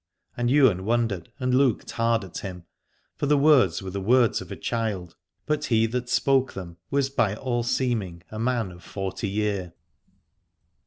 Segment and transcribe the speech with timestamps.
[0.35, 2.65] And Ywain wondered and looked hard at him:
[3.17, 7.11] for the words were the words of a child, but he that spoke them was
[7.11, 9.73] by all seeming a man of forty year.